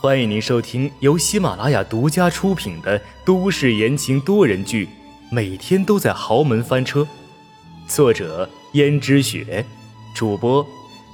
[0.00, 4.86] 欢迎您收听由喜马拉雅独家出品的都市言情多人剧
[5.30, 7.00] 《每天都在豪门翻车》，
[7.88, 9.64] 作者：胭脂雪，
[10.14, 10.66] 主播：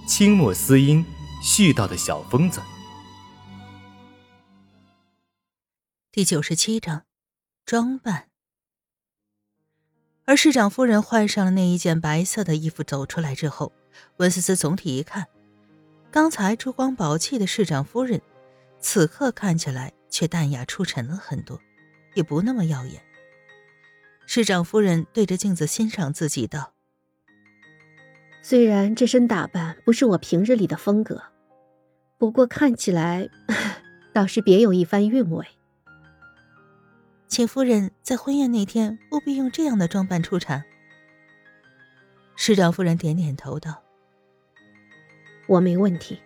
[0.08, 1.04] 清墨思音，
[1.40, 2.61] 絮叨的小疯子。
[6.10, 7.04] 第九十七章，
[7.65, 8.26] 装扮。
[10.24, 13.72] 而市长夫人换上了那一件白色的衣服走出来之后，
[14.17, 15.28] 温思思总体一看，
[16.10, 18.20] 刚才珠光宝气的市长夫人。
[18.80, 21.60] 此刻看起来却淡雅出尘了很多，
[22.14, 23.00] 也不那么耀眼。
[24.27, 26.73] 市长夫人对着镜子欣赏自己道
[28.42, 31.23] ：“虽然这身打扮不是我平日里的风格，
[32.16, 33.28] 不过看起来
[34.14, 35.46] 倒是别有一番韵味。
[37.28, 40.62] 请夫人在婚宴那天务必用这样的装扮出场。”
[42.34, 43.82] 市长夫人点点头道
[45.46, 46.18] ：“我没问题。”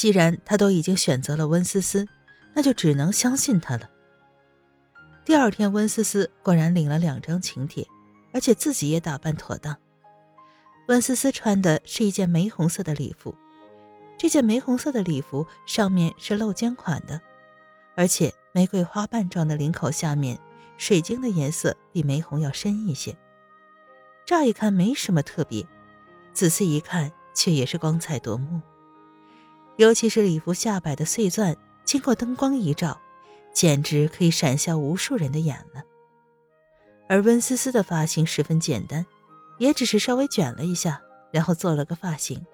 [0.00, 2.08] 既然他都已经选择了温思思，
[2.54, 3.90] 那就只能相信他了。
[5.26, 7.86] 第二天，温思思果然领了两张请帖，
[8.32, 9.76] 而且自己也打扮妥当。
[10.88, 13.34] 温思思穿的是一件玫红色的礼服，
[14.16, 17.20] 这件玫红色的礼服上面是露肩款的，
[17.94, 20.38] 而且玫瑰花瓣状的领口下面，
[20.78, 23.14] 水晶的颜色比玫红要深一些。
[24.24, 25.66] 乍一看没什么特别，
[26.32, 28.62] 仔细一看却也是光彩夺目。
[29.80, 33.00] 尤其是礼服下摆的碎钻，经过灯光一照，
[33.54, 35.82] 简直可以闪瞎无数人的眼了。
[37.08, 39.06] 而温思思的发型十分简单，
[39.56, 41.00] 也只是稍微卷了一下，
[41.32, 42.44] 然后做了个发型，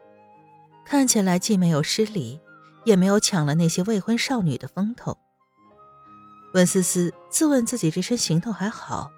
[0.85, 2.39] 看起来既没有失礼，
[2.85, 5.19] 也没有抢了那些未婚少女的风头。
[6.55, 9.11] 温思思自问自己这身行头还好，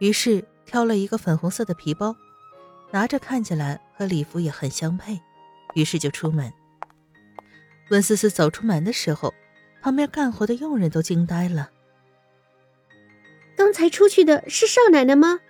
[0.00, 2.16] 于是挑了一个粉红色的皮包，
[2.90, 5.20] 拿着看起来和礼服也很相配，
[5.74, 6.52] 于是就出门。
[7.90, 9.32] 温思思走出门的时候，
[9.80, 11.70] 旁边干活的佣人都惊呆了。
[13.56, 15.40] 刚才出去的是少奶奶吗？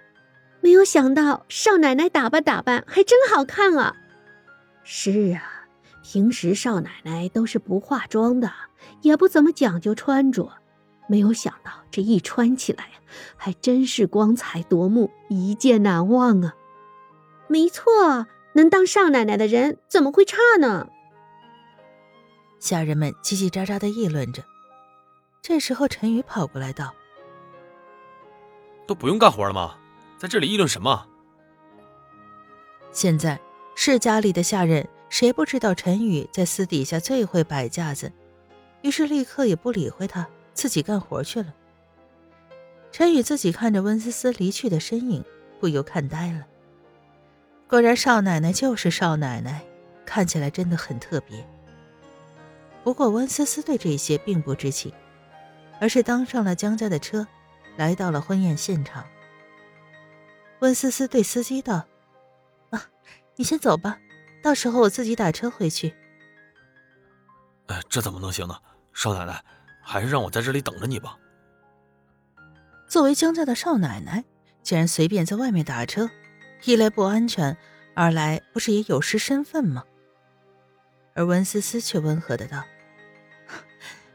[0.60, 3.94] 没有想到少奶奶打扮打扮还真好看啊！
[4.82, 5.68] 是啊，
[6.02, 8.52] 平时少奶奶都是不化妆的，
[9.02, 10.50] 也不怎么讲究穿着。
[11.08, 12.88] 没有想到这一穿起来，
[13.36, 16.54] 还真是光彩夺目，一见难忘啊！
[17.46, 20.88] 没错，能当少奶奶的人怎么会差呢？
[22.58, 24.42] 下人们叽叽喳喳的议论着。
[25.40, 26.94] 这时候，陈宇跑过来道
[28.86, 29.76] ：“都不用干活了吗？
[30.18, 31.06] 在这里议论什么？”
[32.90, 33.38] 现在
[33.74, 38.12] 世家里的下人谁不知道陈宇在私底下最会摆架子，
[38.82, 41.54] 于是立刻也不理会他，自己干活去了。
[42.90, 45.24] 陈宇自己看着温思思离去的身影，
[45.60, 46.46] 不由看呆了。
[47.68, 49.64] 果然，少奶奶就是少奶奶，
[50.04, 51.46] 看起来真的很特别。
[52.84, 54.92] 不过温思思对这些并不知情，
[55.80, 57.26] 而是当上了江家的车，
[57.76, 59.04] 来到了婚宴现场。
[60.60, 61.86] 温思思对司机道
[62.70, 62.86] ：“啊，
[63.36, 63.98] 你先走吧，
[64.42, 65.94] 到时候我自己打车回去。
[67.68, 68.56] ”“哎，这怎么能行呢？
[68.94, 69.44] 少奶奶，
[69.82, 71.16] 还是让我在这里等着你吧。”
[72.88, 74.24] 作为江家的少奶奶，
[74.62, 76.08] 竟然随便在外面打车，
[76.64, 77.54] 一来不安全，
[77.94, 79.84] 二来不是也有失身份吗？
[81.18, 82.62] 而温思思却温和的道：“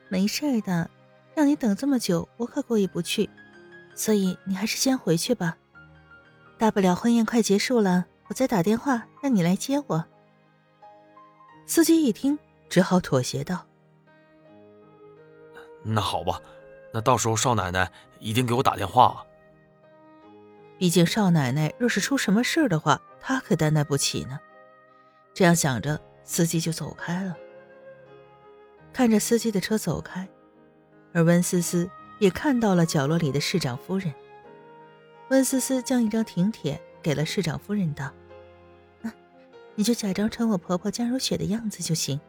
[0.08, 0.90] 没事的，
[1.36, 3.30] 让你等这么久，我可过意不去，
[3.94, 5.58] 所以你还是先回去吧。
[6.58, 10.06] 大不了婚宴快结束了，我再打电话让你来接我。”
[11.68, 13.68] 司机一听，只好妥协道
[15.84, 16.42] ：“那好吧，
[16.94, 19.08] 那到时候少奶奶一定给我打电话。
[19.08, 19.26] 啊
[20.80, 24.40] 毕竟少奶奶若是出什么事的话，她可担待不起呢。”
[25.36, 26.00] 这样想着。
[26.24, 27.36] 司机就走开了。
[28.92, 30.28] 看着司机的车走开，
[31.14, 31.90] 而温思思
[32.20, 34.14] 也看到了角落里的市长夫人。
[35.30, 38.12] 温思思将一张请帖给了市长夫人，道
[39.76, 42.20] ：“你就假装成我婆婆江如雪的样子就行。”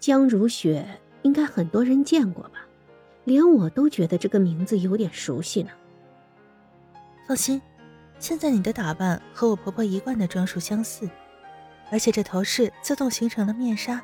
[0.00, 0.86] 江如雪
[1.22, 2.66] 应该很多人见过吧？
[3.24, 5.70] 连我都觉得这个名字有点熟悉呢。
[7.28, 7.60] 放心，
[8.18, 11.08] 现在你的打扮和我婆婆一贯的装束相似。
[11.90, 14.02] 而且这头饰自动形成了面纱，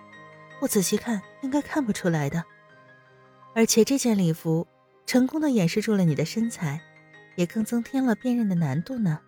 [0.59, 2.45] 不仔细看应该看不出来的。
[3.55, 4.67] 而且这件礼服
[5.07, 6.81] 成功的掩饰住了你的身材，
[7.37, 9.21] 也更增添了辨认的难度呢。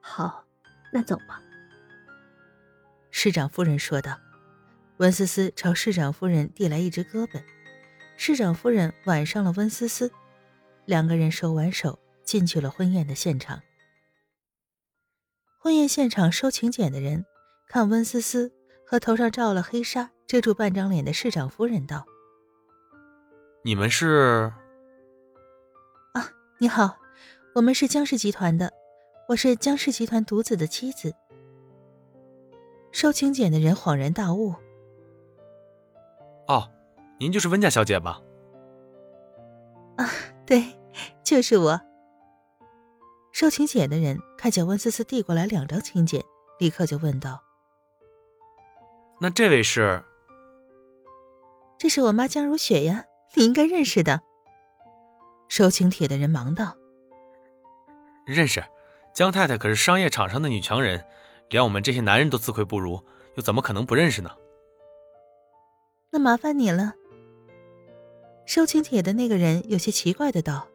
[0.00, 0.44] 好，
[0.92, 1.40] 那走吧。
[3.10, 4.18] 市长夫人说道。
[4.98, 7.42] 温思思朝市长夫人递来一只胳膊，
[8.16, 10.10] 市长夫人挽上了温思思，
[10.86, 13.60] 两个人手挽手进去了婚宴的现场。
[15.66, 17.26] 婚宴现场收请柬的人
[17.66, 18.52] 看温思思
[18.86, 22.06] 和头上罩了黑纱遮住半张脸的市长夫人道
[23.66, 24.52] ：“你们是？
[26.12, 26.96] 啊，你好，
[27.52, 28.72] 我们是江氏集团的，
[29.26, 31.12] 我是江氏集团独子的妻子。”
[32.92, 34.54] 收请柬的人恍然大悟
[36.46, 36.70] ：“哦，
[37.18, 38.22] 您就是温家小姐吧
[39.98, 40.08] ？”“啊，
[40.46, 40.62] 对，
[41.24, 41.80] 就是我。”
[43.38, 46.24] 收请柬的人看见温思思递过来两张请柬，
[46.58, 47.42] 立刻就问道
[49.20, 50.02] ：“那这位是
[51.76, 53.04] ？”“这是我妈江如雪呀，
[53.34, 54.22] 你应该认识的。”
[55.50, 56.78] 收请帖的人忙道
[58.24, 58.64] ：“认识，
[59.12, 61.04] 江太太可是商业场上的女强人。”
[61.50, 63.04] 连我们这些男人都自愧不如，
[63.34, 64.30] 又怎么可能不认识呢？
[66.08, 66.94] 那麻烦你了。
[68.46, 70.68] 收请帖的那个人有些奇怪的道：“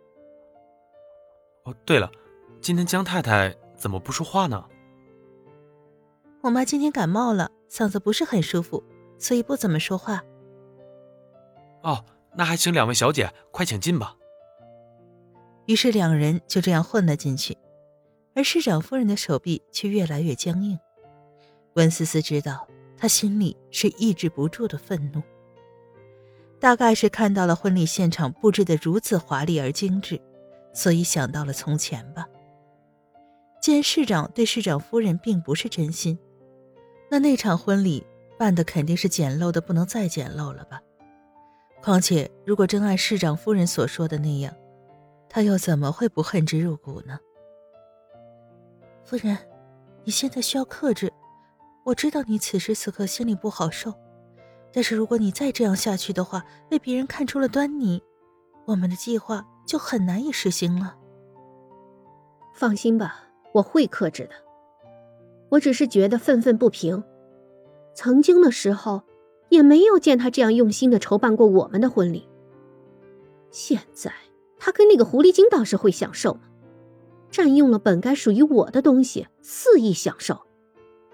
[1.66, 2.12] 哦，对了，
[2.62, 4.63] 今天江太太怎么不说话呢？”
[6.42, 8.84] 我妈今天感冒了，嗓子不是很舒服，
[9.18, 10.24] 所以不怎么说话。
[11.84, 12.06] 哦，
[12.36, 14.16] 那还请两位小姐快请进吧。
[15.66, 17.58] 于是两人就这样混了进去。
[18.34, 20.80] 而市长夫人的手臂却越来越僵硬。
[21.74, 22.68] 温思思知道，
[22.98, 25.22] 她心里是抑制不住的愤怒。
[26.60, 30.22] 大概是看到了婚礼现场布置的如此华丽而精致，
[30.74, 32.25] 所以想到了从前吧。
[33.62, 36.18] 既然市长对市长夫人并不是真心，
[37.12, 38.04] 那那场婚礼
[38.36, 40.81] 办的肯定是简陋的不能再简陋了吧？
[41.80, 44.52] 况且，如果真按市长夫人所说的那样，
[45.30, 47.19] 他又怎么会不恨之入骨呢？
[49.06, 49.38] 夫人，
[50.04, 51.14] 你现在需要克制。
[51.84, 53.94] 我知道你此时此刻心里不好受，
[54.74, 58.02] 但是如果你再这样下去的话，被别人看出了端倪，
[58.66, 60.96] 我们的计划就很难以实行了。
[62.54, 64.31] 放心吧，我会克制的。
[65.50, 67.03] 我只是觉得愤愤不平。
[67.94, 69.03] 曾经的时候，
[69.50, 72.27] 也没有见他这样用心的筹办过我们的婚礼。
[73.50, 74.13] 现在，
[74.57, 76.38] 他跟那个狐狸精倒是会享受。
[77.30, 80.42] 占用了本该属于我的东西，肆意享受，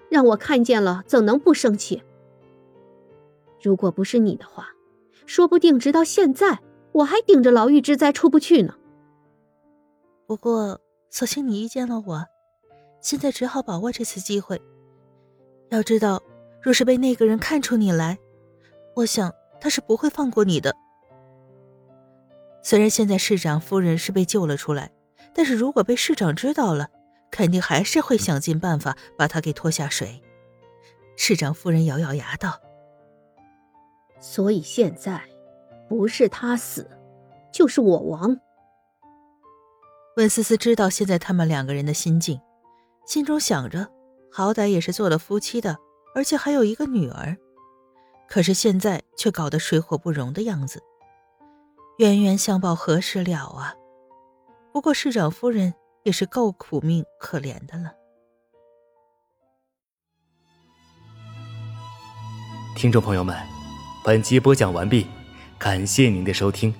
[0.08, 2.02] 让我看见了，怎能不生气？
[3.62, 4.70] 如果不是你的话，
[5.26, 6.58] 说不定直到现在
[6.90, 8.74] 我还顶着牢狱之灾出不去呢。
[10.26, 12.26] 不过，索性你遇见了我，
[13.00, 14.60] 现在只好把握这次机会。
[15.70, 16.22] 要知道，
[16.62, 18.18] 若是被那个人看出你来，
[18.96, 20.74] 我想他是不会放过你的。
[22.62, 24.90] 虽然现在市长夫人是被救了出来。
[25.34, 26.88] 但是如果被市长知道了，
[27.30, 30.20] 肯定还是会想尽办法把他给拖下水。
[31.16, 32.60] 市长夫人咬咬牙道
[34.18, 35.22] ：“所以现在，
[35.88, 36.90] 不是他死，
[37.52, 38.40] 就是我亡。”
[40.18, 42.40] 温思思知道现在他们两个人的心境，
[43.06, 43.88] 心中想着，
[44.32, 45.78] 好歹也是做了夫妻的，
[46.12, 47.36] 而且还有一个女儿，
[48.28, 50.82] 可是现在却搞得水火不容的样子。
[51.98, 53.72] 冤冤相报何时了啊？
[54.72, 55.72] 不过市长夫人
[56.02, 57.92] 也是够苦命可怜的了。
[62.74, 63.36] 听众朋友们，
[64.04, 65.06] 本集播讲完毕，
[65.60, 66.74] 感谢您的收听。